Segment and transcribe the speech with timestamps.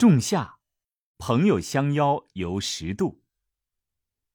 [0.00, 0.58] 仲夏，
[1.18, 3.22] 朋友相邀游十渡。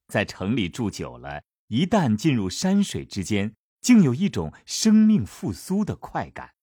[0.06, 6.54] 在城里住久了，一旦进入山水之间，竟有一种生命复苏的快感。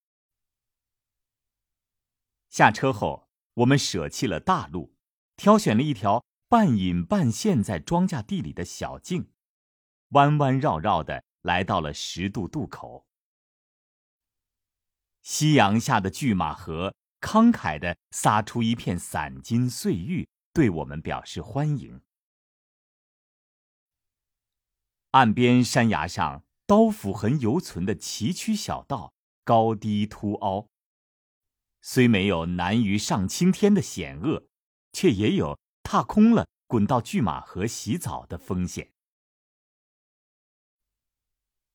[2.48, 4.94] 下车后，我们舍弃了大路，
[5.34, 9.32] 挑选了一条半隐半现在庄稼地里的小径，
[10.10, 13.08] 弯弯绕绕的来到了十渡渡口。
[15.22, 22.02] 夕阳下的拒马河慷慨的撒出一片散金碎玉，对我们表示欢迎。
[25.12, 30.66] 岸边山崖上，刀斧痕犹存的崎岖小道，高低凸凹。
[31.80, 34.48] 虽没有难于上青天的险恶，
[34.92, 38.92] 却也有踏空了滚到拒马河洗澡的风险。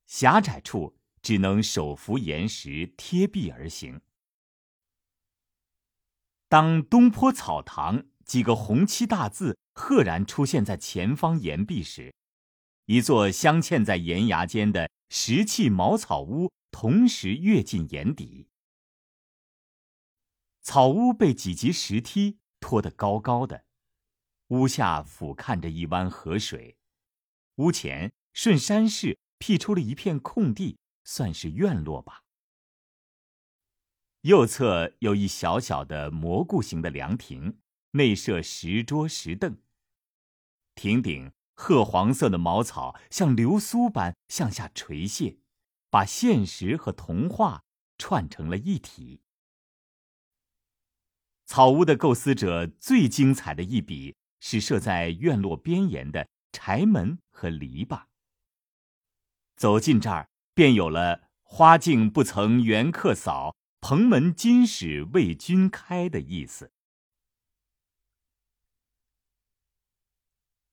[0.06, 4.02] 狭窄处只能手扶岩石贴壁而行。
[6.50, 12.14] 当东坡草堂几个红漆大字赫然出现在前方岩壁时，
[12.86, 18.48] 一座镶嵌在岩崖间的石砌茅草屋同时跃进眼底。
[20.62, 23.66] 草屋被几级石梯托得高高的，
[24.48, 26.78] 屋下俯瞰着一湾河水，
[27.56, 32.24] 屋前顺山势辟出了一片空地，算是院落吧。
[34.28, 37.60] 右侧有一小小的蘑菇形的凉亭，
[37.92, 39.58] 内设石桌石凳，
[40.76, 41.32] 亭顶。
[41.60, 45.38] 褐黄色的茅草像流苏般向下垂泻，
[45.90, 47.64] 把现实和童话
[47.98, 49.22] 串成了一体。
[51.46, 58.04] 草屋的构思者最精彩的一笔是设在院落边沿的柴门和篱笆。
[59.56, 63.56] 走进这儿，便有了“花径不曾缘客扫，
[63.90, 66.74] 蓬门今始为君开”的意思。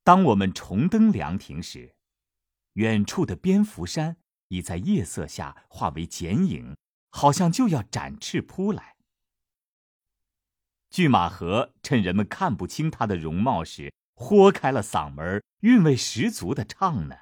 [0.03, 1.95] 当我们重登凉亭时，
[2.73, 4.17] 远处的蝙蝠山
[4.49, 6.77] 已在夜色下化为剪影，
[7.11, 8.97] 好像就要展翅扑来。
[10.91, 17.19] 拒马河趁人们看不清它的容貌时，豁开了嗓门，韵味十足的唱呢。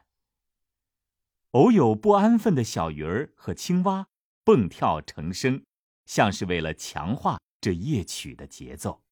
[1.51, 4.09] 偶有不安分的小鱼儿和青蛙
[4.43, 5.67] 蹦跳成声，
[6.07, 9.03] 像是为了强化这夜曲的节奏。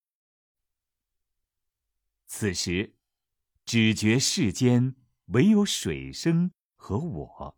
[2.26, 2.94] 此时。
[3.66, 4.96] 只觉世间
[5.26, 7.56] 唯有水声和我，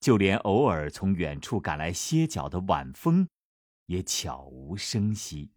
[0.00, 3.28] 就连偶尔从远处赶来歇脚的晚风，
[3.86, 5.52] 也悄无声息。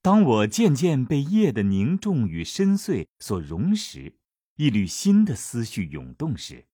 [0.00, 4.20] 当我渐渐被夜的凝重与深邃所融时，
[4.54, 6.68] 一缕新的思绪涌动时，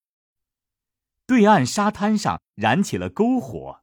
[1.29, 3.83] 对岸沙滩上燃起了篝火。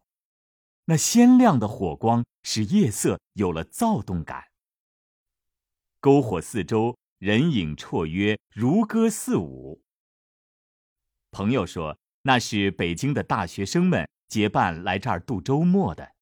[0.86, 4.46] 那鲜亮的火光使夜色有了躁动感。
[6.02, 9.84] 篝火四周人影绰约，如歌似舞。
[11.30, 16.16] 朋友说，那是北京的大学生们结伴来这儿度周末的。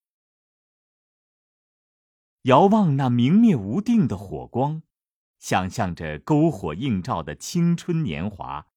[2.41, 4.83] 遥望那明灭无定的火光，
[5.39, 8.67] 想象着篝火映照的青春年华，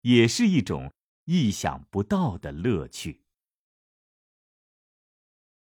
[0.00, 0.92] 也是一种
[1.26, 3.25] 意想不到的乐趣。